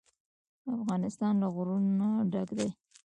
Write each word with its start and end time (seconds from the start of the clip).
افغانستان 0.77 1.33
له 1.41 1.47
غرونه 1.55 2.07
ډک 2.31 2.49
دی. 2.57 2.69